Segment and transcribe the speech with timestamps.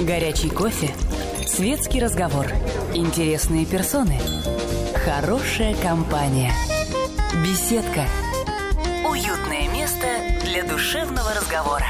[0.00, 0.94] Горячий кофе.
[1.44, 2.46] Светский разговор.
[2.94, 4.16] Интересные персоны.
[5.04, 6.52] Хорошая компания.
[7.42, 8.04] Беседка.
[9.04, 10.06] Уютное место
[10.44, 11.86] для душевного разговора.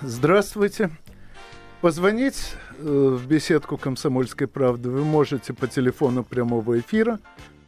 [0.00, 0.90] Здравствуйте.
[1.82, 7.18] Позвонить э, в беседку «Комсомольской правды» вы можете по телефону прямого эфира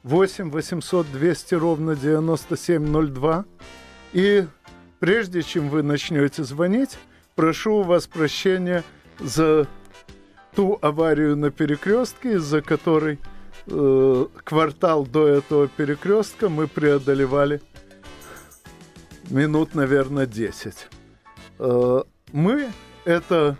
[0.02, 3.44] 8 800 200 ровно 9702.
[4.14, 4.46] И
[5.02, 6.96] прежде чем вы начнете звонить,
[7.34, 8.84] прошу у вас прощения
[9.18, 9.66] за
[10.54, 13.18] ту аварию на перекрестке, из-за которой
[13.66, 17.60] э, квартал до этого перекрестка мы преодолевали
[19.28, 20.86] минут, наверное, 10.
[21.58, 22.70] Э, мы–
[23.04, 23.56] это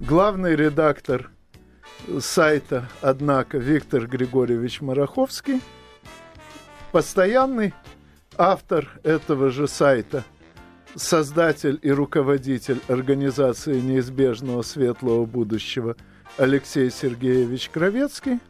[0.00, 1.30] главный редактор
[2.20, 5.62] сайта, однако, Виктор Григорьевич Мараховский,
[6.92, 7.72] постоянный
[8.36, 10.24] автор этого же сайта,
[10.94, 15.96] создатель и руководитель организации неизбежного светлого будущего
[16.36, 18.40] Алексей Сергеевич Кровецкий,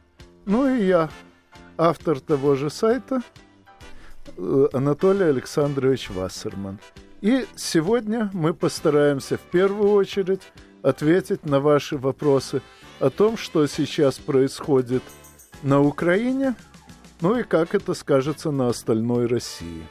[0.45, 1.11] ну и я,
[1.77, 3.23] автор того же сайта
[4.37, 6.79] э, Анатолий Александрович Вассерман.
[7.21, 10.43] И сегодня мы постараемся в первую очередь
[10.83, 12.63] ответить на ваши вопросы
[13.01, 15.03] о том, что сейчас происходит
[15.63, 16.55] на Украине,
[17.21, 19.83] ну и как это скажется на остальной России.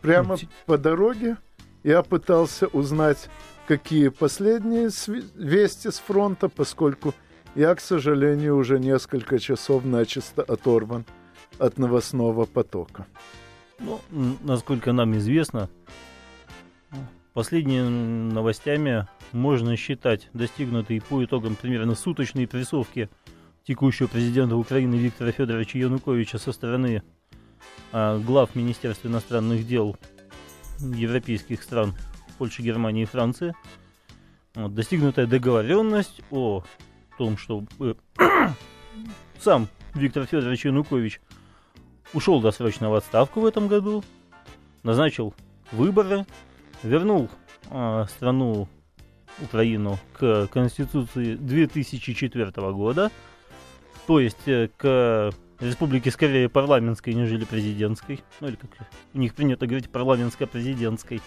[0.00, 1.36] Прямо по дороге
[1.82, 3.28] я пытался узнать,
[3.66, 4.90] какие последние
[5.34, 7.14] вести с фронта, поскольку
[7.54, 11.04] я, к сожалению, уже несколько часов начисто оторван
[11.58, 13.06] от новостного потока.
[13.78, 14.00] Ну,
[14.42, 15.68] насколько нам известно,
[17.32, 23.10] последними новостями можно считать достигнутые по итогам примерно суточной прессовки
[23.64, 27.02] текущего президента Украины Виктора Федоровича Януковича со стороны
[27.92, 29.96] глав Министерства иностранных дел
[30.80, 31.94] европейских стран
[32.38, 33.54] Польши, Германии и Франции.
[34.54, 36.64] Вот, достигнутая договоренность о
[37.18, 37.94] том, что э,
[39.40, 41.20] сам Виктор Федорович Янукович
[42.12, 44.02] ушел досрочно в отставку в этом году,
[44.82, 45.34] назначил
[45.72, 46.26] выборы,
[46.82, 47.28] вернул
[47.70, 48.68] э, страну
[49.42, 53.10] Украину к Конституции 2004 года,
[54.06, 58.70] то есть э, к республике скорее парламентской, нежели президентской, ну или как
[59.14, 61.20] у них принято говорить парламентско-президентской.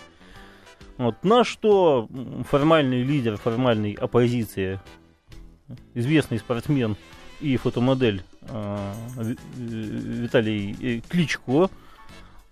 [0.98, 1.24] Вот.
[1.24, 2.08] На что
[2.50, 4.80] формальный лидер формальной оппозиции,
[5.94, 6.98] известный спортсмен
[7.42, 8.94] и фотомодель э,
[9.56, 11.70] Виталий э, Кличко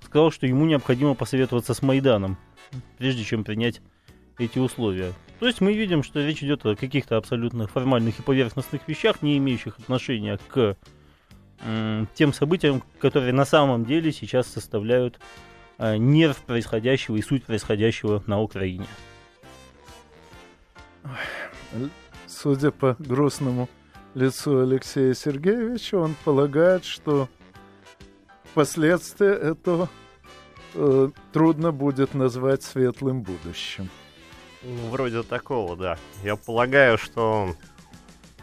[0.03, 2.37] сказал, что ему необходимо посоветоваться с Майданом,
[2.97, 3.81] прежде чем принять
[4.37, 5.13] эти условия.
[5.39, 9.37] То есть мы видим, что речь идет о каких-то абсолютно формальных и поверхностных вещах, не
[9.37, 10.77] имеющих отношения к
[12.13, 15.19] тем событиям, которые на самом деле сейчас составляют
[15.77, 18.87] э, нерв происходящего и суть происходящего на Украине.
[22.27, 23.69] Судя по грустному
[24.13, 27.29] лицу Алексея Сергеевича, он полагает, что
[28.53, 29.89] последствия этого
[30.73, 33.89] э, трудно будет назвать светлым будущим.
[34.63, 35.97] Ну, вроде такого, да.
[36.23, 37.55] Я полагаю, что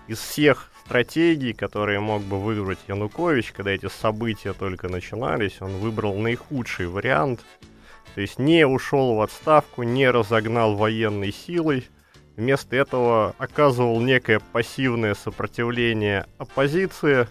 [0.06, 6.14] из всех стратегий, которые мог бы выбрать Янукович, когда эти события только начинались, он выбрал
[6.16, 7.40] наихудший вариант.
[8.14, 11.84] То есть не ушел в отставку, не разогнал военной силой,
[12.36, 17.28] Вместо этого оказывал некое пассивное сопротивление оппозиции,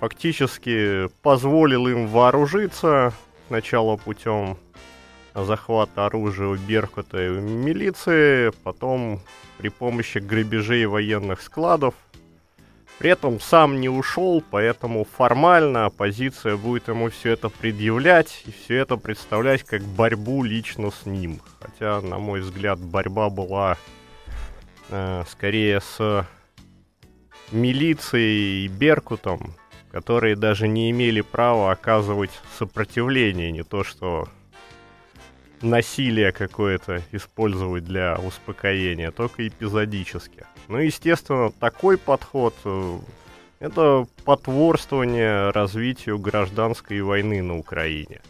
[0.00, 3.14] фактически позволил им вооружиться
[3.46, 4.58] сначала путем
[5.34, 9.22] захвата оружия у Беркута и у милиции, потом
[9.56, 11.94] при помощи грабежей военных складов.
[12.98, 18.76] При этом сам не ушел, поэтому формально оппозиция будет ему все это предъявлять и все
[18.78, 21.40] это представлять как борьбу лично с ним.
[21.60, 23.78] Хотя, на мой взгляд, борьба была
[24.90, 26.26] э, скорее с
[27.52, 29.54] милицией и Беркутом,
[29.92, 34.28] которые даже не имели права оказывать сопротивление, не то что
[35.62, 40.44] насилие какое-то использовать для успокоения, только эпизодически.
[40.68, 42.98] Ну, естественно, такой подход э,
[43.60, 48.20] это потворствование развитию гражданской войны на Украине.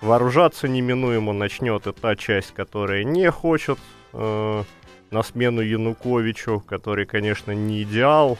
[0.00, 3.78] Вооружаться неминуемо начнет и та часть, которая не хочет
[4.12, 4.64] э,
[5.10, 8.38] на смену Януковичу, который, конечно, не идеал,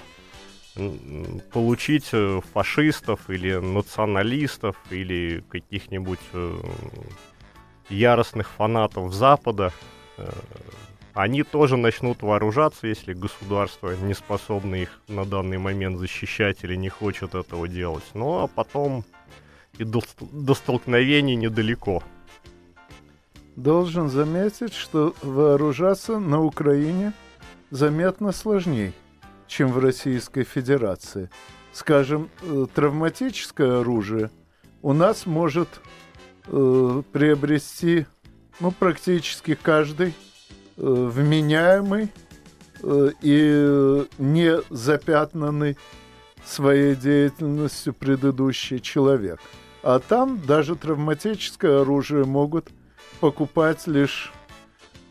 [1.52, 6.55] получить э, фашистов или националистов или каких-нибудь э,
[7.91, 9.73] яростных фанатов Запада,
[10.17, 10.29] э,
[11.15, 16.89] они тоже начнут вооружаться, если государство не способно их на данный момент защищать или не
[16.89, 18.05] хочет этого делать.
[18.15, 19.05] Ну а потом
[19.79, 22.03] и до, до столкновений недалеко.
[23.57, 27.13] Должен заметить, что вооружаться на Украине
[27.71, 28.93] заметно сложнее,
[29.47, 31.31] чем в Российской Федерации.
[31.73, 34.31] Скажем, э, травматическое оружие
[34.83, 35.69] у нас может
[36.50, 38.06] э, приобрести
[38.61, 40.12] ну, практически каждый э,
[40.76, 42.11] вменяемый
[42.82, 45.79] э, и не запятнанный
[46.44, 49.41] своей деятельностью предыдущий человек.
[49.82, 52.69] А там даже травматическое оружие могут
[53.20, 54.32] покупать лишь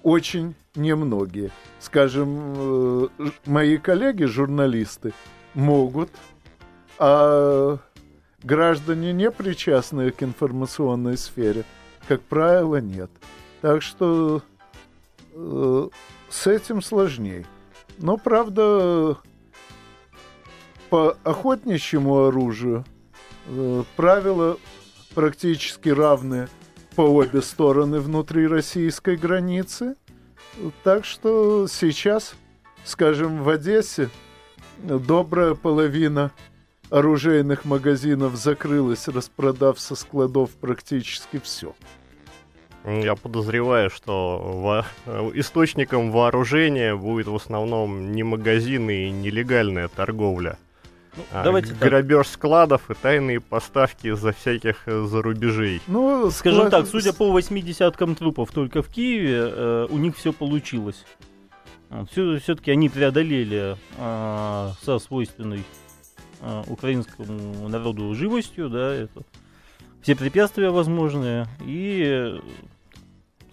[0.04, 1.52] очень немногие.
[1.80, 3.08] Скажем, э,
[3.46, 5.14] мои коллеги, журналисты,
[5.54, 6.10] могут,
[6.98, 7.80] а
[8.44, 11.66] граждане, не причастные к информационной сфере,
[12.08, 13.10] как правило, нет.
[13.62, 14.42] Так что
[15.34, 15.90] э,
[16.30, 17.46] с этим сложнее.
[17.98, 19.18] Но, правда,
[20.90, 22.86] по охотничьему оружию
[23.48, 24.58] э, правила
[25.14, 26.48] практически равны
[26.96, 29.96] по обе стороны внутри российской границы.
[30.84, 32.36] Так что сейчас,
[32.84, 34.10] скажем, в Одессе
[34.84, 36.32] добрая половина
[36.90, 41.74] оружейных магазинов закрылась, распродав со складов практически все.
[42.86, 45.32] Я подозреваю, что во...
[45.34, 50.58] источником вооружения будет в основном не магазины и нелегальная торговля.
[51.18, 52.34] Ну, а, давайте грабеж так.
[52.36, 55.82] складов и тайные поставки за всяких э, зарубежей.
[55.88, 56.72] Ну, скажем склад...
[56.72, 61.04] так, судя по 80 трупов только в Киеве, э, у них все получилось.
[62.12, 65.64] Все, все-таки они преодолели э, со свойственной
[66.42, 69.24] э, украинскому народу живостью, да, это
[70.02, 71.48] все препятствия возможные.
[71.66, 72.40] И,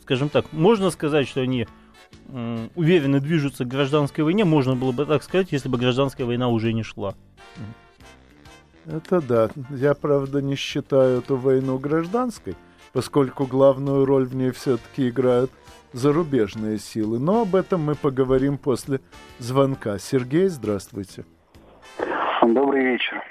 [0.02, 1.66] скажем так, можно сказать, что они
[2.74, 4.44] уверенно движутся к гражданской войне.
[4.44, 7.14] Можно было бы так сказать, если бы гражданская война уже не шла.
[8.86, 9.50] Это да.
[9.70, 12.54] Я, правда, не считаю эту войну гражданской,
[12.92, 15.50] поскольку главную роль в ней все-таки играют
[15.92, 17.18] зарубежные силы.
[17.18, 19.00] Но об этом мы поговорим после
[19.38, 19.98] звонка.
[19.98, 21.24] Сергей, здравствуйте.
[22.66, 23.22] Добрый вечер.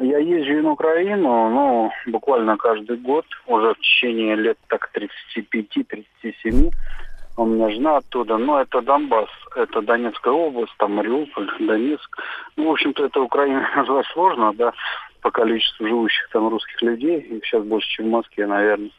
[0.00, 4.90] Я езжу на Украину, ну, буквально каждый год, уже в течение лет так
[5.36, 6.72] 35-37
[7.36, 12.18] у меня жена оттуда, но это Донбасс, это Донецкая область, там Мариуполь, Донецк.
[12.56, 14.72] Ну, в общем-то, это Украина назвать сложно, да,
[15.26, 18.92] по количеству живущих там русских людей, их сейчас больше, чем в Москве, наверное.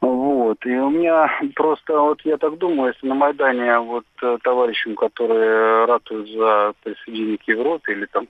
[0.00, 4.94] Вот, и у меня просто, вот я так думаю, если на Майдане вот э, товарищам,
[4.94, 8.28] которые ратуют за присоединение к Европе или там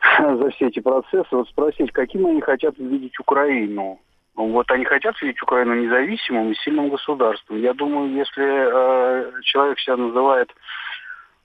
[0.18, 4.00] за все эти процессы, вот спросить, каким они хотят видеть Украину,
[4.34, 7.60] вот они хотят видеть Украину независимым и сильным государством.
[7.60, 10.50] Я думаю, если э, человек себя называет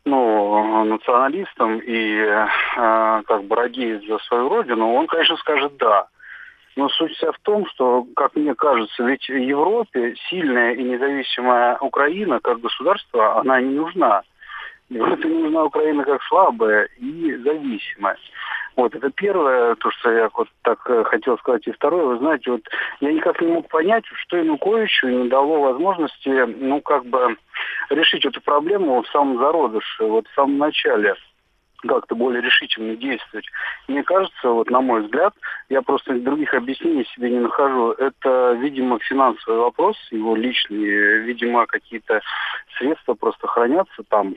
[0.06, 2.48] ну, националистом и э,
[3.26, 6.08] как бы радеет за свою родину, он, конечно, скажет «да».
[6.76, 11.78] Но суть вся в том, что, как мне кажется, ведь в Европе сильная и независимая
[11.80, 14.24] Украина как государство, она не нужна.
[14.90, 18.18] Европе нужна Украина как слабая и зависимая.
[18.76, 21.66] Вот, это первое, то, что я вот так э, хотел сказать.
[21.66, 22.62] И второе, вы знаете, вот
[23.00, 27.38] я никак не мог понять, что Януковичу не дало возможности, ну, как бы
[27.90, 31.16] решить эту проблему в самом зародыше, вот в самом начале
[31.88, 33.46] как-то более решительно действовать.
[33.88, 35.34] Мне кажется, вот на мой взгляд,
[35.70, 37.92] я просто других объяснений себе не нахожу.
[37.92, 42.22] Это, видимо, финансовый вопрос, его личный, видимо, какие-то
[42.78, 44.36] средства просто хранятся там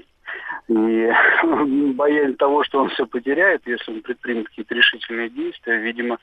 [0.68, 1.10] и
[1.94, 6.18] боязнь того, что он все потеряет, если он предпримет какие-то решительные действия, видимо,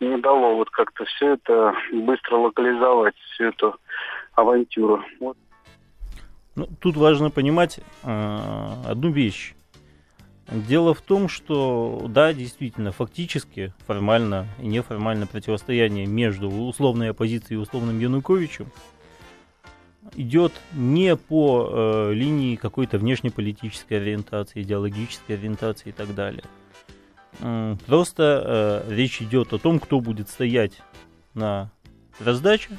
[0.00, 3.76] не дало вот как-то все это быстро локализовать, всю эту
[4.34, 5.04] авантюру.
[5.20, 5.36] Вот.
[6.56, 9.54] Ну, тут важно понимать э, одну вещь.
[10.50, 17.62] Дело в том, что да, действительно, фактически, формально и неформально противостояние между условной оппозицией и
[17.62, 18.66] условным Януковичем
[20.14, 26.44] идет не по э, линии какой-то внешнеполитической ориентации, идеологической ориентации и так далее.
[27.86, 30.82] Просто э, речь идет о том, кто будет стоять
[31.34, 31.70] на
[32.18, 32.70] раздаче,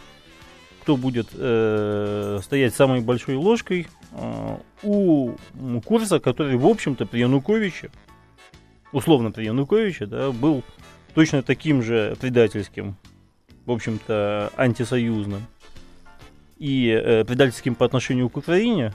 [0.81, 5.35] кто будет э, стоять самой большой ложкой э, у
[5.85, 7.91] курса, который, в общем-то, при Януковиче,
[8.91, 10.63] условно при Януковиче, да, был
[11.13, 12.97] точно таким же предательским,
[13.65, 15.41] в общем-то, антисоюзным
[16.61, 18.93] и э, предательским по отношению к Украине,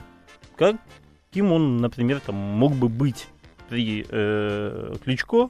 [0.55, 3.27] каким он, например, там, мог бы быть
[3.67, 5.49] при э, Кличко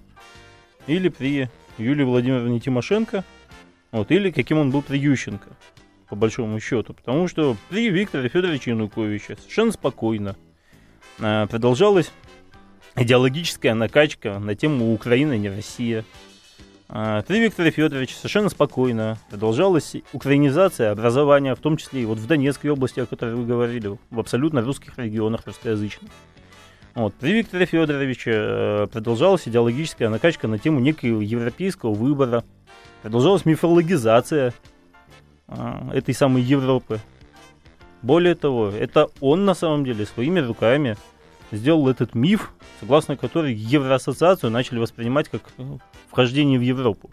[0.88, 1.48] или при
[1.78, 3.24] Юлии Владимировне Тимошенко,
[3.92, 5.50] вот, или каким он был при Ющенко,
[6.10, 6.96] по большому счету.
[6.96, 10.36] Потому что при Викторе Федоровиче Януковиче совершенно спокойно
[11.20, 12.12] э, продолжалась
[12.96, 16.04] идеологическая накачка на тему Украина не Россия.
[16.90, 22.28] А, при Викторе Федоровиче совершенно спокойно продолжалась украинизация образования, в том числе и вот в
[22.28, 26.10] Донецкой области, о которой вы говорили, в абсолютно русских регионах русскоязычных.
[26.96, 27.14] Вот.
[27.16, 32.44] При Викторе Федоровиче э, продолжалась идеологическая накачка на тему некого европейского выбора,
[33.04, 34.54] продолжалась мифологизация
[35.48, 37.00] а, этой самой Европы.
[38.02, 40.98] Более того, это он на самом деле своими руками
[41.52, 45.78] сделал этот миф, согласно который Евроассоциацию начали воспринимать как э,
[46.10, 47.10] вхождение в Европу.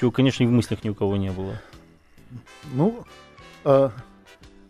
[0.00, 1.60] Чего, конечно, и в мыслях ни у кого не было.
[2.72, 3.04] Ну,
[3.64, 3.92] а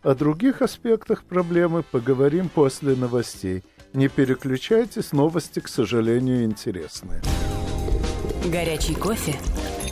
[0.02, 3.62] о других аспектах проблемы поговорим после новостей.
[3.92, 7.22] Не переключайтесь, новости, к сожалению, интересные.
[8.46, 9.34] Горячий кофе,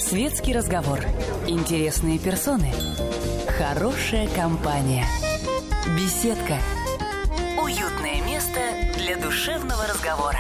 [0.00, 1.00] светский разговор,
[1.47, 2.73] интересные персоны,
[3.59, 5.05] хорошая компания,
[5.97, 6.57] беседка–
[7.88, 7.98] место
[9.09, 10.38] для душевного разговора.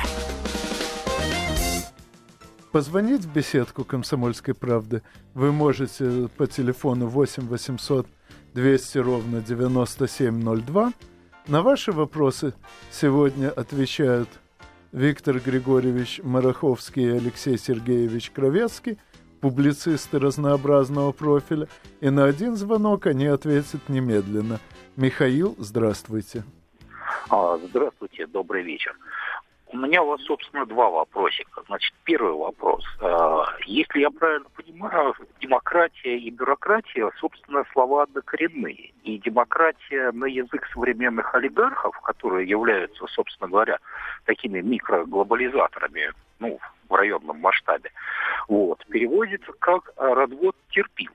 [2.70, 8.06] Позвонить в беседку «Комсомольской правды» вы можете по телефону 8 800
[8.52, 10.92] 200 ровно 9702.
[11.46, 12.52] На ваши вопросы
[12.90, 14.28] сегодня отвечают
[14.92, 18.98] Виктор Григорьевич Мараховский и Алексей Сергеевич Кровецкий,
[19.40, 21.68] публицисты разнообразного профиля,
[22.02, 24.60] и на один звонок они ответят немедленно.
[24.96, 26.44] Михаил, здравствуйте.
[27.30, 28.96] А, здравствуйте, добрый вечер.
[29.70, 31.62] У меня у вас, собственно, два вопросика.
[31.66, 32.84] Значит, первый вопрос.
[33.00, 38.92] А, если я правильно понимаю, демократия и бюрократия, собственно, слова однокоренные.
[39.04, 43.78] И демократия на язык современных олигархов, которые являются, собственно говоря,
[44.24, 46.58] такими микроглобализаторами, ну,
[46.88, 47.90] в районном масштабе,
[48.48, 51.12] вот, переводится как развод терпил.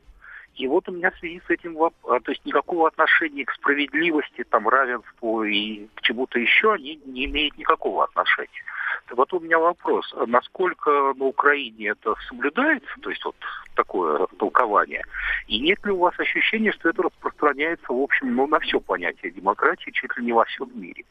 [0.55, 4.43] И вот у меня в связи с этим, а, то есть никакого отношения к справедливости,
[4.43, 8.63] там, равенству и к чему-то еще они не имеют никакого отношения.
[9.09, 13.35] Вот у меня вопрос, а насколько на Украине это соблюдается, то есть вот
[13.75, 15.03] такое толкование,
[15.47, 19.31] и нет ли у вас ощущения, что это распространяется, в общем, ну, на все понятие
[19.31, 21.03] демократии, чуть ли не во всем мире?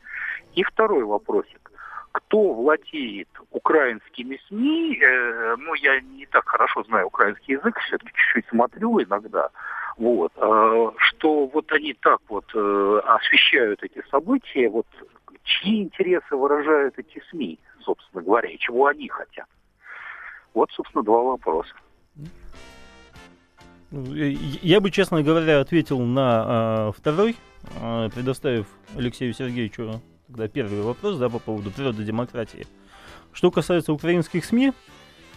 [0.55, 1.73] И второй вопросик
[2.13, 8.49] кто владеет украинскими СМИ, э, ну, я не так хорошо знаю украинский язык, все-таки чуть-чуть
[8.51, 9.49] смотрю иногда,
[9.97, 14.87] вот, э, что вот они так вот э, освещают эти события, вот
[15.43, 19.47] чьи интересы выражают эти СМИ, собственно говоря, и чего они хотят.
[20.55, 21.75] Вот, собственно, два вопроса.
[23.91, 27.37] Я бы, честно говоря, ответил на э, второй,
[27.81, 28.67] э, предоставив
[28.97, 30.01] Алексею Сергеевичу
[30.33, 32.67] тогда первый вопрос, да, по поводу природы демократии.
[33.33, 34.73] Что касается украинских СМИ,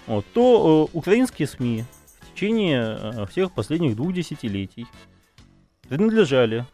[0.07, 1.83] вот, то э, украинские СМИ
[2.21, 4.87] в течение э, всех последних двух десятилетий
[5.87, 6.65] принадлежали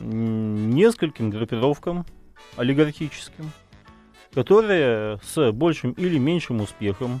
[0.00, 2.06] нескольким группировкам
[2.56, 3.50] олигархическим,
[4.32, 7.20] которые с большим или меньшим успехом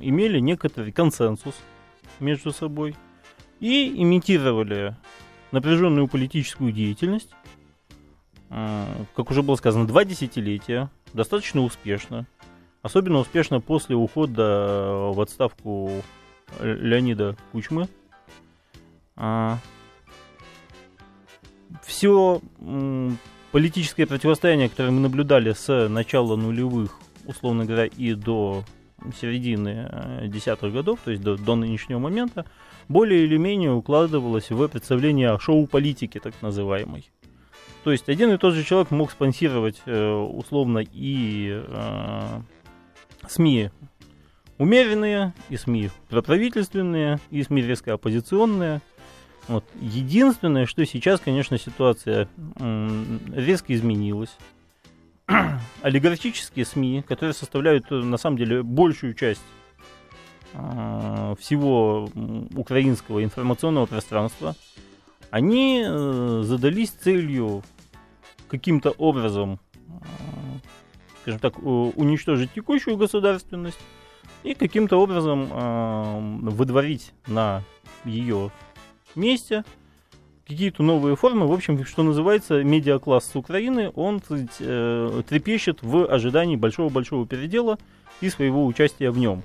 [0.00, 1.56] имели некоторый консенсус
[2.20, 2.94] между собой
[3.58, 4.96] и имитировали
[5.50, 7.30] напряженную политическую деятельность
[8.52, 12.26] как уже было сказано, два десятилетия, достаточно успешно.
[12.82, 16.02] Особенно успешно после ухода в отставку
[16.60, 17.88] Леонида Кучмы.
[19.16, 19.58] А,
[21.82, 22.40] Все
[23.52, 28.64] политическое противостояние, которое мы наблюдали с начала нулевых, условно говоря, и до
[29.20, 32.46] середины э, десятых годов, то есть до, до нынешнего момента,
[32.88, 37.10] более или менее укладывалось в представление шоу-политики, так называемой.
[37.84, 42.40] То есть один и тот же человек мог спонсировать э, условно и э,
[43.28, 43.70] СМИ
[44.58, 48.80] умеренные, и СМИ проправительственные, и СМИ резко оппозиционные.
[49.48, 49.64] Вот.
[49.80, 52.28] Единственное, что сейчас, конечно, ситуация
[53.34, 54.36] резко изменилась.
[55.82, 59.42] Олигархические СМИ, которые составляют э, на самом деле большую часть
[60.52, 62.10] всего
[62.54, 64.54] украинского информационного пространства,
[65.32, 67.62] они э, задались целью
[68.48, 69.92] каким-то образом, э,
[71.22, 73.78] скажем так, уничтожить текущую государственность
[74.42, 77.62] и каким-то образом э, выдворить на
[78.04, 78.50] ее
[79.14, 79.64] месте
[80.46, 81.46] какие-то новые формы.
[81.46, 87.78] В общем, что называется, медиакласс с Украины, он трепещет в ожидании большого-большого передела
[88.20, 89.44] и своего участия в нем.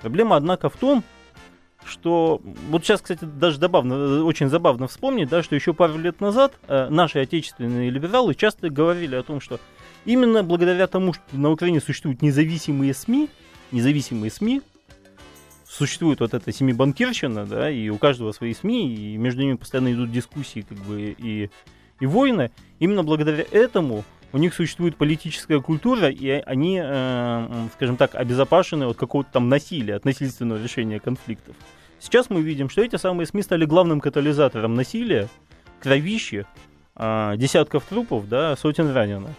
[0.00, 1.04] Проблема, однако, в том,
[1.88, 6.54] что вот сейчас, кстати, даже забавно, очень забавно вспомнить, да, что еще пару лет назад
[6.68, 9.58] э, наши отечественные либералы часто говорили о том, что
[10.04, 13.28] именно благодаря тому, что на Украине существуют независимые СМИ,
[13.72, 14.62] независимые СМИ,
[15.68, 20.10] существует вот эта семибанкирщина, да, и у каждого свои СМИ, и между ними постоянно идут
[20.10, 21.50] дискуссии, как бы, и,
[22.00, 22.50] и войны.
[22.78, 28.96] Именно благодаря этому у них существует политическая культура, и они, э, скажем так, обезопасены от
[28.96, 31.56] какого-то там насилия, от насильственного решения конфликтов.
[32.00, 35.28] Сейчас мы видим, что эти самые СМИ стали главным катализатором насилия,
[35.80, 36.46] кровищи,
[36.96, 39.32] э, десятков трупов, да, сотен раненых.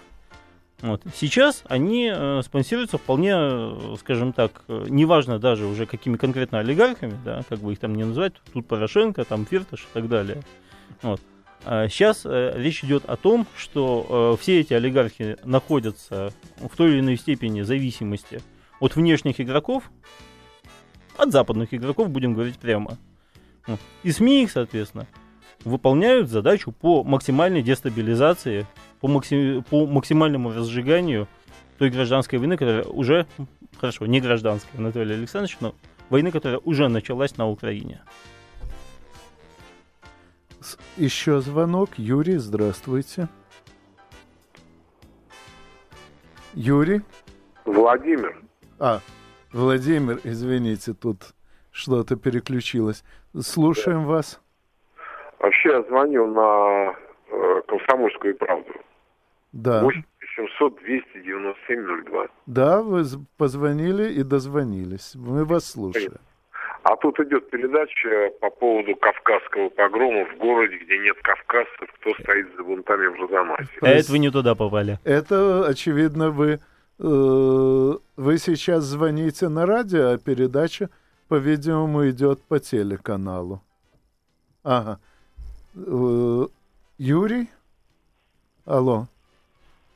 [0.82, 1.02] Вот.
[1.14, 7.18] Сейчас они э, спонсируются вполне, э, скажем так, э, неважно даже уже какими конкретно олигархами,
[7.26, 10.42] да, как бы их там не называть, тут Порошенко, там Фирташ и так далее.
[11.02, 11.22] Вот.
[11.66, 16.92] А сейчас э, речь идет о том, что э, все эти олигархи находятся в той
[16.92, 18.42] или иной степени зависимости
[18.80, 19.92] от внешних игроков,
[21.20, 22.98] от западных игроков, будем говорить прямо.
[24.04, 25.06] И СМИ их, соответственно,
[25.64, 28.66] выполняют задачу по максимальной дестабилизации
[29.02, 31.28] по, максим, по максимальному разжиганию
[31.78, 33.28] той гражданской войны, которая уже,
[33.80, 35.76] хорошо, не гражданская, Анатолий Александрович, но
[36.10, 38.02] войны, которая уже началась на Украине.
[40.98, 41.92] Еще звонок.
[41.98, 43.30] Юрий, здравствуйте.
[46.54, 47.02] Юрий?
[47.66, 48.42] Владимир.
[48.80, 49.02] А,
[49.52, 51.34] Владимир, извините, тут
[51.72, 53.04] что-то переключилось.
[53.40, 54.10] Слушаем да.
[54.10, 54.42] вас.
[55.40, 56.96] Вообще я звоню на
[57.32, 58.74] э, Комсомольскую правду.
[59.52, 59.84] Да.
[59.84, 60.04] 8
[60.36, 62.28] 700 297 02.
[62.46, 63.04] Да, вы
[63.38, 65.14] позвонили и дозвонились.
[65.16, 66.14] Мы вас слушаем.
[66.84, 72.48] А тут идет передача по поводу кавказского погрома в городе, где нет кавказцев, кто стоит
[72.56, 73.70] за бунтами в Розамасе.
[73.82, 74.98] А это вы не туда попали.
[75.04, 76.60] Это, очевидно, вы,
[77.00, 80.90] вы сейчас звоните на радио, а передача,
[81.30, 83.62] по-видимому, идет по телеканалу.
[84.64, 85.00] Ага.
[85.76, 86.46] Э,
[86.98, 87.50] Юрий?
[88.66, 89.08] Алло.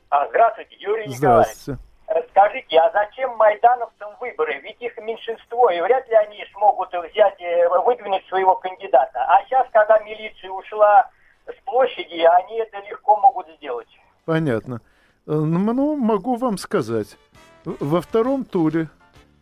[0.08, 1.78] А, здравствуйте, Юрий Здравствуйте.
[2.06, 2.30] Николаевич.
[2.30, 4.60] Скажите, а зачем майдановцам выборы?
[4.60, 9.24] Ведь их меньшинство, и вряд ли они смогут взять, э, выдвинуть своего кандидата.
[9.26, 11.10] А сейчас, когда милиция ушла
[11.46, 13.88] с площади, они это легко могут сделать.
[14.24, 14.80] Понятно.
[15.26, 17.16] Э, ну, могу вам сказать.
[17.64, 18.90] Во втором туре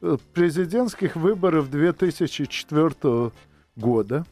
[0.01, 3.33] э, президентских выборов 2004
[3.77, 4.25] года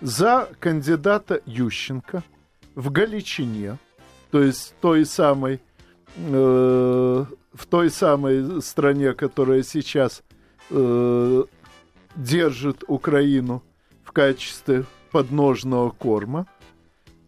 [0.00, 2.22] за кандидата Ющенко
[2.74, 3.78] в Галичине,
[4.30, 5.60] то есть той самой
[6.16, 10.22] э, в той самой стране, которая сейчас
[10.70, 11.44] э,
[12.16, 13.62] держит Украину
[14.02, 16.46] в качестве подножного корма,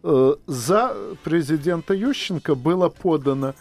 [0.03, 3.53] э, за президента Ющенко было подано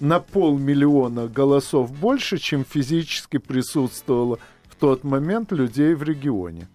[0.00, 6.68] на полмиллиона голосов больше, чем физически присутствовало в тот момент людей в регионе.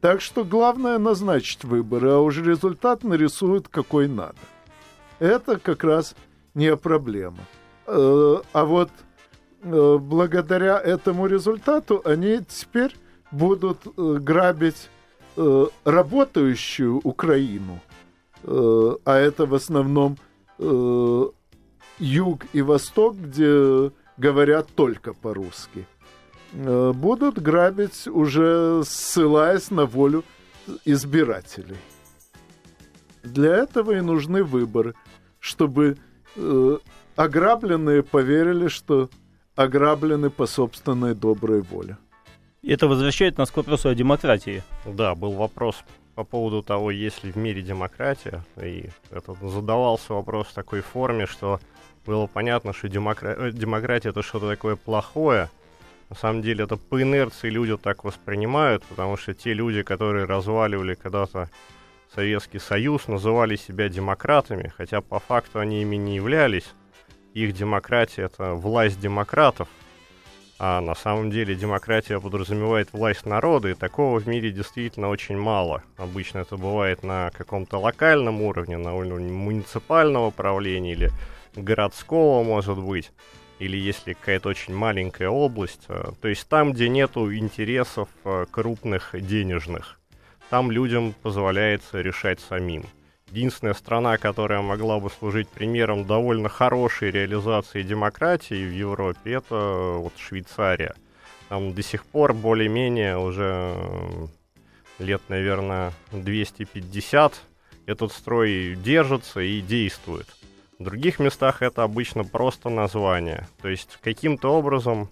[0.00, 4.36] Так что главное назначить выборы, а уже результат нарисуют какой надо.
[5.18, 6.14] Это как раз
[6.54, 7.38] не проблема.
[7.86, 8.90] Э, а вот
[9.62, 12.94] э, благодаря этому результату они теперь
[13.30, 14.90] будут э, грабить
[15.84, 17.80] работающую Украину,
[18.44, 20.16] а это в основном
[21.98, 25.86] юг и восток, где говорят только по-русски,
[26.52, 30.24] будут грабить уже ссылаясь на волю
[30.84, 31.76] избирателей.
[33.22, 34.94] Для этого и нужны выборы,
[35.40, 35.96] чтобы
[37.16, 39.08] ограбленные поверили, что
[39.56, 41.96] ограблены по собственной доброй воле.
[42.62, 44.62] Это возвращает нас к вопросу о демократии.
[44.86, 48.44] Да, был вопрос по поводу того, есть ли в мире демократия.
[48.60, 51.60] И это задавался вопрос в такой форме, что
[52.06, 53.28] было понятно, что демокра...
[53.28, 55.50] Э, демократия это что-то такое плохое.
[56.10, 60.94] На самом деле это по инерции люди так воспринимают, потому что те люди, которые разваливали
[60.94, 61.48] когда-то
[62.14, 66.66] Советский Союз, называли себя демократами, хотя по факту они ими не являлись
[67.34, 69.68] их демократия это власть демократов,
[70.58, 75.82] а на самом деле демократия подразумевает власть народа, и такого в мире действительно очень мало.
[75.96, 81.10] Обычно это бывает на каком-то локальном уровне, на уровне муниципального правления или
[81.54, 83.12] городского, может быть,
[83.58, 89.10] или если какая-то очень маленькая область, э, то есть там, где нету интересов э, крупных
[89.12, 89.98] денежных,
[90.50, 92.84] там людям позволяется решать самим
[93.34, 100.12] единственная страна, которая могла бы служить примером довольно хорошей реализации демократии в Европе, это вот
[100.16, 100.94] Швейцария.
[101.48, 103.74] Там до сих пор более-менее уже
[104.98, 107.34] лет, наверное, 250
[107.86, 110.26] этот строй держится и действует.
[110.78, 113.46] В других местах это обычно просто название.
[113.62, 115.08] То есть каким-то образом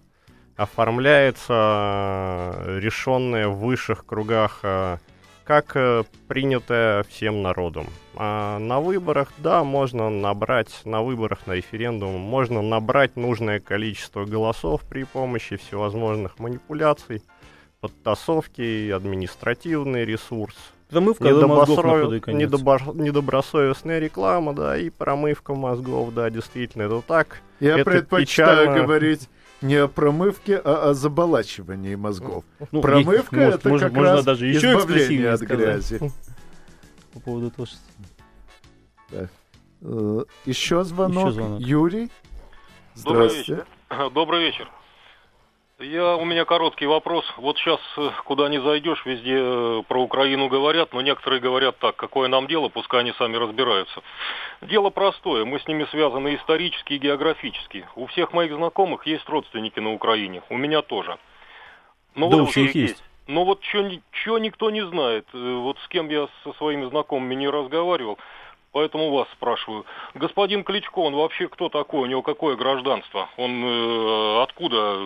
[0.57, 4.99] оформляется решенное в высших кругах э,
[5.45, 7.87] как э, принято всем народом.
[8.15, 14.83] А на выборах, да, можно набрать, на выборах, на референдум, можно набрать нужное количество голосов
[14.89, 17.23] при помощи всевозможных манипуляций,
[17.81, 20.57] подтасовки, административный ресурс.
[20.93, 22.51] Промывка мозгов на конец.
[22.51, 27.41] недобор- недобросовестная реклама, да, и промывка мозгов, да, действительно, это так.
[27.61, 28.83] Я Это предпочитаю печально.
[28.83, 29.29] говорить
[29.63, 32.45] не о промывке, а о заболачивании мозгов.
[32.73, 36.13] Ну, Промывка может, это можно, как можно раз даже еще избавление от сказать грязи.
[37.15, 39.29] По поводу того, что...
[40.45, 41.25] Еще звонок.
[41.29, 41.61] Еще звонок.
[41.61, 42.11] Юрий.
[43.03, 43.65] Добрый Здравствуйте.
[44.15, 44.69] Добрый вечер.
[45.83, 47.25] Я, у меня короткий вопрос.
[47.37, 51.97] Вот сейчас, э, куда ни зайдешь, везде э, про Украину говорят, но некоторые говорят так,
[51.97, 54.01] какое нам дело, пускай они сами разбираются.
[54.61, 57.89] Дело простое, мы с ними связаны исторически и географически.
[57.97, 61.19] У всех моих знакомых есть родственники на Украине, у меня тоже.
[62.15, 63.03] Ну, Да, вот у всех что- есть.
[63.27, 65.27] Но вот что никто не знает.
[65.33, 68.19] Э, Вот с кем я со своими знакомыми не разговаривал,
[68.71, 69.85] поэтому вас спрашиваю.
[70.15, 72.03] Господин Кличко, он вообще кто такой?
[72.03, 73.29] У него какое гражданство?
[73.37, 74.99] Он э, откуда?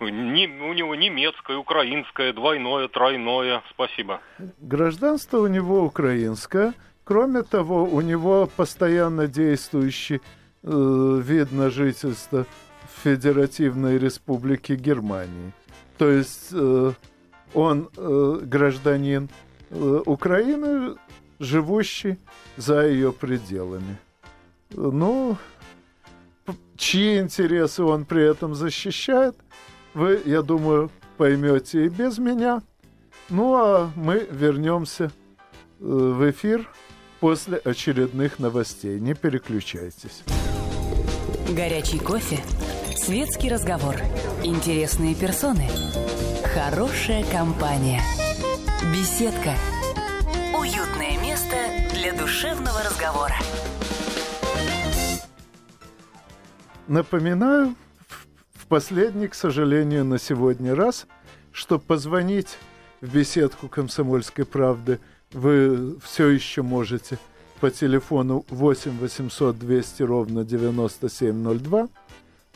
[0.00, 3.62] Не- у него немецкое, украинское, двойное, тройное.
[3.70, 4.20] Спасибо.
[4.60, 6.74] Гражданство у него украинское.
[7.04, 10.20] Кроме того, у него постоянно действующий
[10.62, 12.46] э, вид на жительство
[12.84, 15.52] в Федеративной Республике Германии.
[15.98, 16.92] То есть э,
[17.54, 19.28] он э, гражданин
[19.70, 20.96] э, Украины,
[21.38, 22.18] живущий
[22.56, 23.96] за ее пределами.
[24.70, 25.36] Ну,
[26.76, 29.36] чьи интересы он при этом защищает,
[29.96, 32.62] вы, я думаю, поймете и без меня.
[33.30, 35.10] Ну а мы вернемся э,
[35.80, 36.68] в эфир
[37.18, 39.00] после очередных новостей.
[39.00, 40.22] Не переключайтесь.
[41.48, 42.38] Горячий кофе,
[42.94, 43.96] светский разговор,
[44.44, 45.66] интересные персоны,
[46.54, 48.02] хорошая компания,
[48.92, 49.54] беседка,
[50.58, 51.56] уютное место
[51.94, 53.36] для душевного разговора.
[56.86, 57.74] Напоминаю,
[58.68, 61.06] последний, к сожалению, на сегодня раз,
[61.52, 62.58] что позвонить
[63.00, 65.00] в беседку «Комсомольской правды»
[65.32, 67.18] вы все еще можете
[67.60, 71.88] по телефону 8 800 200 ровно 9702.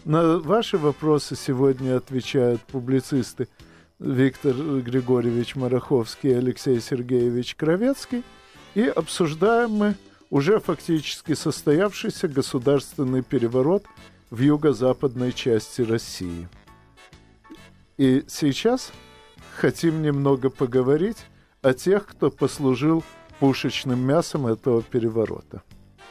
[0.05, 3.49] На ваши вопросы сегодня отвечают публицисты
[3.99, 8.23] Виктор Григорьевич Мараховский и Алексей Сергеевич Кровецкий.
[8.75, 9.95] И обсуждаем мы
[10.31, 13.85] уже фактически состоявшийся государственный переворот
[14.31, 16.49] в юго-западной части России.
[17.97, 18.93] И сейчас
[19.57, 21.19] хотим немного поговорить
[21.63, 23.05] о тех, кто послужил
[23.41, 25.63] пушечным мясом этого переворота.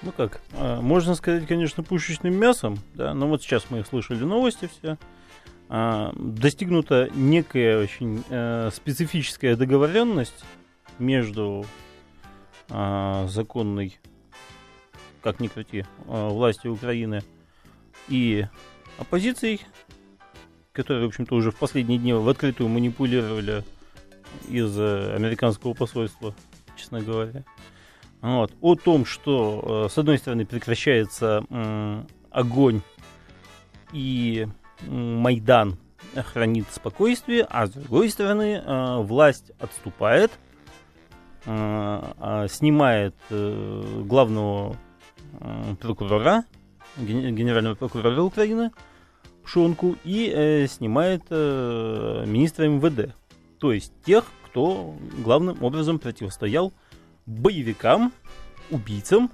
[0.02, 4.70] Ну как, а, можно сказать, конечно, пушечным мясом, да, но вот сейчас мы слышали новости
[4.72, 4.98] все.
[5.68, 10.46] А, Достигнута некая очень э, специфическая договоренность
[11.00, 11.66] между
[12.70, 14.00] а, законной,
[15.22, 17.24] как ни крути, властью Украины
[18.10, 18.46] и
[18.98, 19.62] оппозицией,
[20.74, 23.64] которые, в общем-то, уже в последние дни в открытую манипулировали
[24.48, 26.34] из э, американского посольства,
[26.76, 27.44] честно говоря.
[28.22, 28.54] Вот.
[28.62, 31.44] О том, что э, с одной стороны прекращается
[32.32, 32.82] огонь
[33.92, 34.48] и
[34.88, 35.78] Майдан
[36.16, 40.32] хранит спокойствие, а с другой стороны э, власть отступает,
[41.46, 44.76] а, снимает главного
[45.80, 46.44] прокурора,
[47.00, 48.72] генерального прокурора Украины
[49.44, 53.16] Пшонку и э, снимает э, министра МВД.
[53.60, 56.74] То есть тех, кто главным образом противостоял
[57.26, 58.12] боевикам,
[58.70, 59.32] убийцам,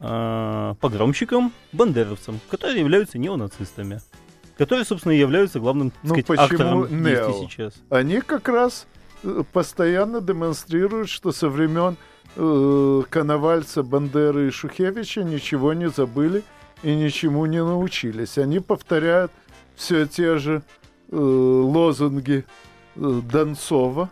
[0.00, 4.00] э, погромщикам, бандеровцам, которые являются неонацистами.
[4.56, 7.32] Которые, собственно, и являются главным так Ну, сказать, актором нео?
[7.42, 7.74] сейчас.
[7.90, 8.86] Они как раз
[9.22, 11.96] э, постоянно демонстрируют, что со времен
[12.36, 16.42] э, Коновальца, Бандеры и Шухевича ничего не забыли
[16.82, 18.38] и ничему не научились.
[18.38, 19.32] Они повторяют
[19.74, 20.62] все те же
[21.10, 22.44] э, лозунги
[22.96, 24.10] э, Донцова,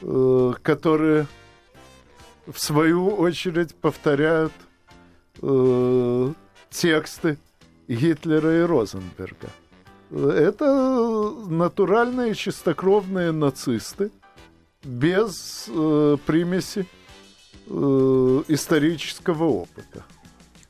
[0.00, 1.26] э, которые
[2.46, 4.52] в свою очередь повторяют
[5.42, 6.32] э,
[6.70, 7.38] тексты
[7.88, 9.48] Гитлера и Розенберга.
[10.10, 14.10] Это натуральные чистокровные нацисты
[14.82, 16.86] без э, примеси
[17.68, 20.04] э, исторического опыта.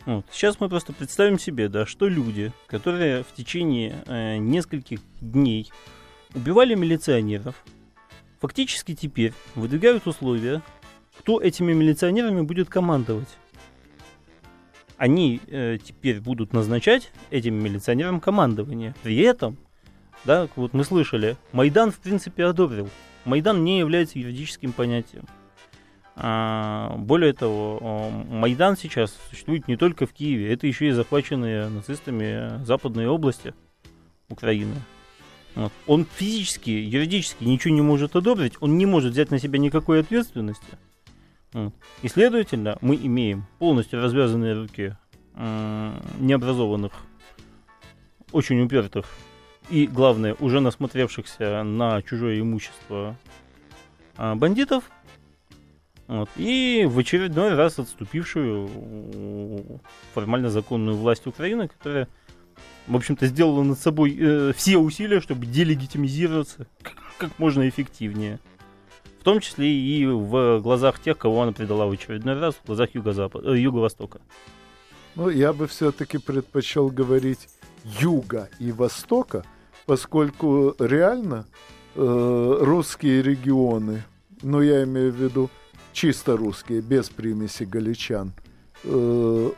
[0.07, 0.25] Вот.
[0.33, 5.71] Сейчас мы просто представим себе, да, что люди, которые в течение э, нескольких дней
[6.35, 7.55] убивали милиционеров,
[8.41, 10.63] фактически теперь выдвигают условия,
[11.19, 13.29] кто этими милиционерами будет командовать.
[14.97, 18.95] Они э, теперь будут назначать этим милиционерам командование.
[19.03, 19.59] При этом,
[20.25, 22.89] да, вот мы слышали, Майдан в принципе одобрил.
[23.25, 25.27] Майдан не является юридическим понятием.
[26.21, 31.69] А, более того, о, Майдан сейчас существует не только в Киеве, это еще и захваченные
[31.69, 33.55] нацистами западные области
[34.29, 34.75] Украины.
[35.55, 35.73] Вот.
[35.87, 40.79] Он физически, юридически ничего не может одобрить, он не может взять на себя никакой ответственности.
[41.53, 41.73] Вот.
[42.03, 44.97] И, следовательно, мы имеем полностью развязанные руки
[45.37, 46.93] э, необразованных,
[48.33, 49.07] очень упертых
[49.71, 53.17] и, главное, уже насмотревшихся на чужое имущество
[54.17, 54.91] бандитов,
[56.09, 59.83] вот, и в очередной раз отступившую
[60.15, 62.09] формально законную власть Украины, которая,
[62.87, 68.41] в общем-то, сделала над собой э, все усилия, чтобы делегитимизироваться как, как можно эффективнее.
[69.21, 72.95] В том числе и в глазах тех, кого она предала в очередной раз, в глазах
[72.95, 74.23] юго-запада, э, юго-востока.
[75.15, 77.49] Ну, я бы все-таки предпочел говорить
[77.85, 79.45] юга и востока,
[79.85, 81.45] поскольку реально
[81.95, 84.05] э, русские регионы,
[84.41, 85.51] ну, я имею в виду
[85.93, 88.33] чисто русские, без примеси галичан,
[88.85, 89.51] э,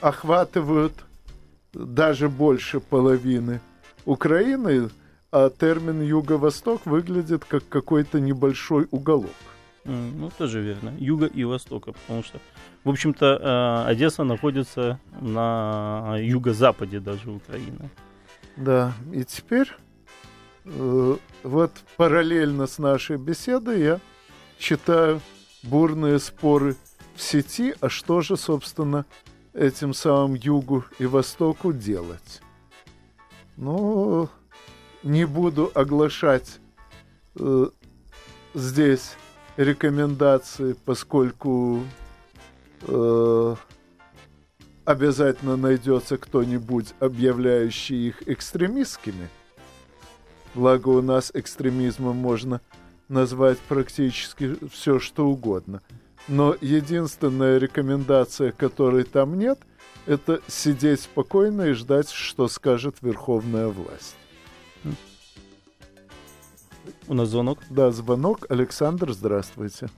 [0.00, 0.92] охватывают
[1.72, 3.60] даже больше половины
[4.04, 4.90] Украины,
[5.32, 9.32] а термин «юго-восток» выглядит как какой-то небольшой уголок.
[9.84, 10.94] Ну, тоже верно.
[10.98, 12.38] Юга и Востока, потому что,
[12.84, 17.90] в общем-то, э, Одесса находится на юго-западе даже Украины.
[18.56, 19.70] Да, и теперь
[20.64, 24.00] э, вот параллельно с нашей беседой я
[24.58, 25.20] читаю
[25.64, 26.76] бурные споры
[27.14, 29.06] в сети, а что же, собственно,
[29.52, 32.40] этим самым югу и востоку делать?
[33.56, 34.28] Ну,
[35.02, 36.58] не буду оглашать
[37.38, 37.66] э,
[38.54, 39.12] здесь
[39.56, 41.82] рекомендации, поскольку
[42.82, 43.56] э,
[44.84, 49.28] обязательно найдется кто-нибудь, объявляющий их экстремистскими.
[50.54, 52.60] Благо у нас экстремизмом можно
[53.08, 55.82] назвать практически все, что угодно.
[56.28, 59.58] Но единственная рекомендация, которой там нет,
[60.06, 64.16] это сидеть спокойно и ждать, что скажет верховная власть.
[67.08, 67.58] У нас звонок?
[67.70, 68.46] Да, звонок.
[68.48, 69.88] Александр, здравствуйте.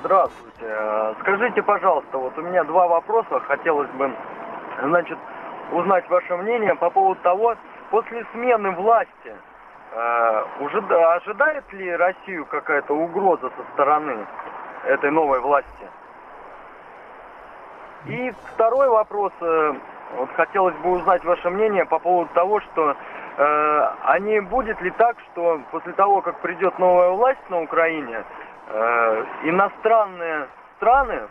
[0.00, 1.14] Здравствуйте.
[1.20, 3.40] Скажите, пожалуйста, вот у меня два вопроса.
[3.40, 4.14] Хотелось бы,
[4.84, 5.18] значит,
[5.72, 7.56] узнать ваше мнение по поводу того,
[7.90, 9.34] после смены власти
[9.96, 14.26] э, уже ожидает ли Россию какая-то угроза со стороны
[14.84, 15.88] этой новой власти?
[18.06, 19.32] И второй вопрос.
[19.40, 19.74] Э,
[20.16, 22.94] вот хотелось бы узнать ваше мнение по поводу того, что э,
[23.38, 28.22] а не будет ли так, что после того, как придет новая власть на Украине,
[28.68, 31.22] э, иностранные страны,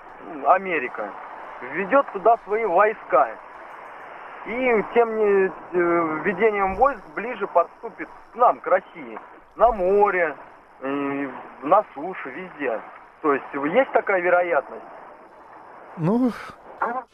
[0.45, 1.10] Америка,
[1.62, 3.30] введет туда свои войска.
[4.45, 9.19] И тем не э, введением войск ближе подступит нам, к России.
[9.56, 10.36] На море,
[10.82, 12.82] на суше, везде.
[13.21, 14.84] То есть есть такая вероятность?
[15.98, 16.32] Ну,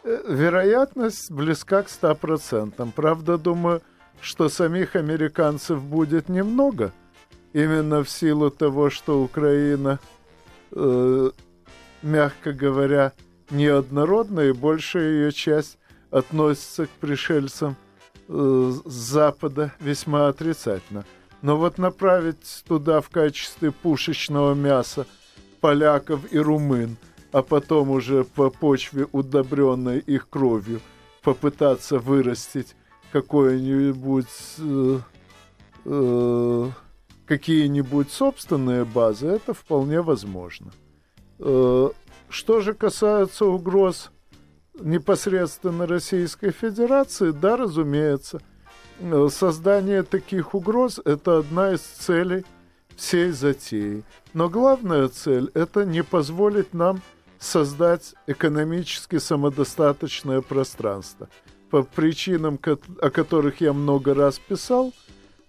[0.03, 2.91] э, вероятность близка к 100%.
[2.95, 3.81] Правда, думаю,
[4.21, 6.91] что самих американцев будет немного.
[7.53, 9.99] Именно в силу того, что Украина,
[10.71, 11.29] э,
[12.01, 13.11] мягко говоря,
[13.51, 15.77] неоднородная, и большая ее часть
[16.09, 17.90] относится к пришельцам э,
[18.31, 21.05] с Запада весьма отрицательно.
[21.41, 25.05] Но вот направить туда в качестве пушечного мяса
[25.59, 26.97] поляков и румын,
[27.31, 30.81] а потом уже по почве, удобренной их кровью,
[31.23, 32.75] попытаться вырастить
[33.11, 34.25] какое-нибудь
[34.59, 34.99] э,
[35.85, 36.69] э,
[37.25, 40.71] какие-нибудь собственные базы, это вполне возможно.
[41.39, 41.89] Э,
[42.29, 44.11] что же касается угроз
[44.83, 48.41] непосредственно Российской Федерации, да, разумеется,
[48.99, 52.45] э, создание таких угроз– это одна из целей
[52.95, 54.03] всей затеи.
[54.33, 57.01] Но главная цель– это не позволить нам
[57.39, 61.29] создать экономически самодостаточное пространство–
[61.71, 62.59] по причинам,
[63.01, 64.93] о которых я много раз писал,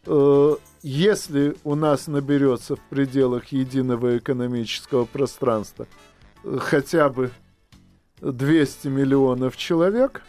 [0.07, 5.87] э, если у нас наберется в пределах единого экономического пространства
[6.45, 7.33] э, хотя бы
[8.22, 10.22] 200 миллионов человек,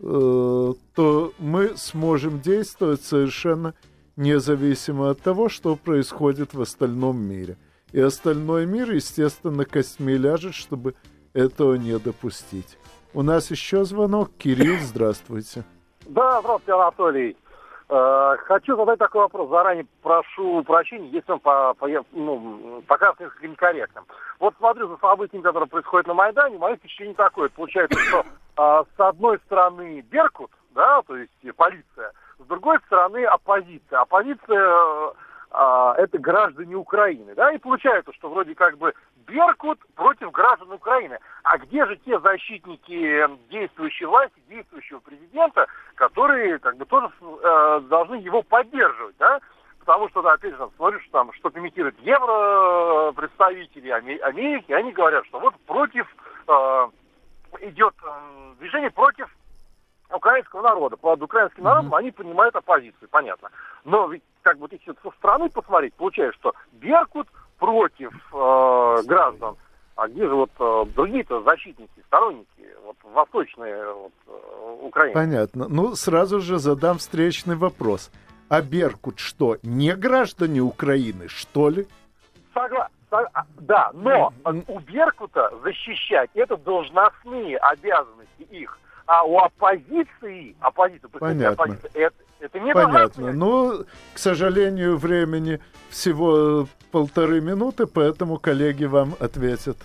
[0.00, 3.74] э, то мы сможем действовать совершенно
[4.16, 7.56] независимо от того, что происходит в остальном мире.
[7.92, 10.94] И остальной мир, естественно, костьми ляжет, чтобы
[11.32, 12.78] этого не допустить.
[13.12, 14.30] У нас еще звонок.
[14.38, 15.64] Кирилл, здравствуйте.
[16.06, 17.36] Да, здравствуйте, Анатолий.
[17.92, 19.50] Э, хочу задать такой вопрос.
[19.50, 24.04] Заранее прошу прощения, если он по, по, ну, покажется несколько некорректным.
[24.38, 27.48] Вот смотрю за событиями, которые происходят на Майдане, мое впечатление такое.
[27.48, 34.00] Получается, что э, с одной стороны Беркут, да, то есть полиция, с другой стороны оппозиция.
[34.00, 35.12] Оппозиция
[35.50, 38.94] э, это граждане Украины, да, и получается, что вроде как бы
[39.30, 41.18] Беркут против граждан Украины.
[41.44, 48.16] А где же те защитники действующей власти, действующего президента, которые как бы тоже э, должны
[48.16, 49.40] его поддерживать, да?
[49.78, 55.40] Потому что, да, опять же, смотришь, там, что имитируют евро представители Америки, они говорят, что
[55.40, 56.06] вот против
[56.48, 56.88] э,
[57.60, 59.28] идет э, движение против
[60.12, 60.96] украинского народа.
[60.96, 61.98] Под украинским народом mm-hmm.
[61.98, 63.50] они понимают оппозицию, понятно.
[63.84, 69.56] Но ведь, как бы, если со стороны посмотреть, получается, что Беркут против э, граждан,
[69.96, 72.48] а где же вот э, другие-то защитники, сторонники,
[72.84, 75.14] вот восточные вот, э, Украины?
[75.14, 75.68] Понятно.
[75.68, 78.10] Ну, сразу же задам встречный вопрос.
[78.48, 81.86] А Беркут что, не граждане Украины, что ли?
[82.52, 82.90] Согласен.
[83.10, 84.32] А, да, но
[84.68, 88.78] у Беркута защищать это должностные обязанности их.
[89.06, 91.64] А у оппозиции, оппозиция, Понятно.
[91.64, 93.32] Оппозиция, это, это не Понятно.
[93.32, 99.76] Но, к сожалению, времени всего полторы минуты, поэтому коллеги вам ответят.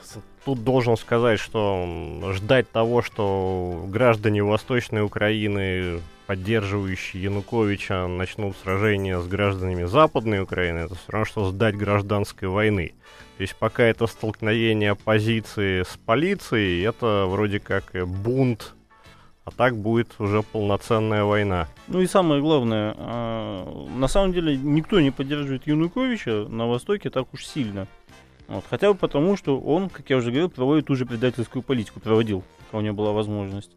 [0.45, 1.87] Тут должен сказать, что
[2.33, 10.95] ждать того, что граждане Восточной Украины, поддерживающие Януковича, начнут сражение с гражданами Западной Украины, это
[10.95, 12.93] все равно, что ждать гражданской войны.
[13.37, 18.74] То есть пока это столкновение оппозиции с полицией, это вроде как бунт
[19.45, 21.67] а так будет уже полноценная война.
[21.87, 27.31] Ну и самое главное, э, на самом деле никто не поддерживает Януковича на Востоке так
[27.33, 27.87] уж сильно.
[28.47, 31.99] Вот, хотя бы потому, что он, как я уже говорил, проводит ту же предательскую политику,
[31.99, 33.71] проводил, когда у него была возможность.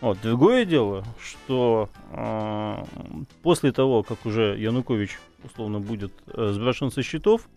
[0.00, 0.18] Вот.
[0.22, 2.84] Другое дело, что э,
[3.42, 7.48] после того, как уже Янукович условно будет э, сброшен со счетов,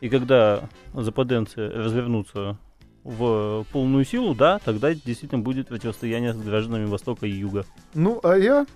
[0.00, 2.58] и когда западенцы развернутся
[3.04, 7.64] в полную силу, да, тогда действительно будет противостояние с гражданами Востока и Юга.
[7.94, 8.66] Ну, а я,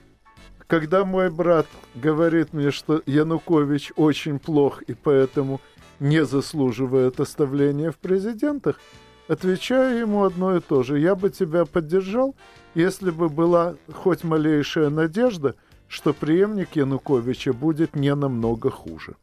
[0.66, 5.60] когда мой брат говорит мне, что Янукович очень плох и поэтому
[6.00, 8.80] не заслуживает оставления в президентах,
[9.28, 10.98] отвечаю ему одно и то же.
[10.98, 12.34] Я бы тебя поддержал,
[12.74, 15.54] если бы была хоть малейшая надежда,
[15.88, 19.16] что преемник Януковича будет не намного хуже.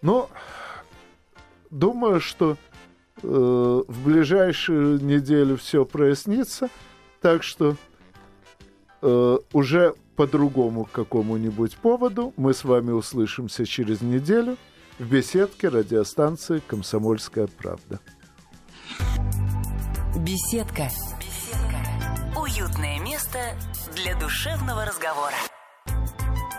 [0.00, 0.30] Но
[1.70, 2.56] думаю, что
[3.22, 6.68] в ближайшую неделю все прояснится,
[7.20, 7.76] так что
[9.02, 14.56] э, уже по другому какому-нибудь поводу мы с вами услышимся через неделю
[14.98, 18.00] в беседке радиостанции «Комсомольская правда».
[20.16, 20.88] Беседка.
[21.20, 22.40] Беседка.
[22.40, 23.38] Уютное место
[23.94, 25.36] для душевного разговора.